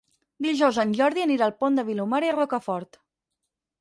Dijous 0.45 0.79
en 0.83 0.95
Jordi 1.01 1.25
anirà 1.25 1.45
al 1.49 1.55
Pont 1.59 1.77
de 1.81 1.85
Vilomara 1.93 2.31
i 2.31 2.35
Rocafort. 2.39 2.99